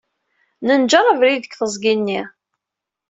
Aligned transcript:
Nenjeṛ 0.67 1.05
abrid 1.07 1.37
deg 1.43 1.53
teẓgi-nni. 1.59 2.21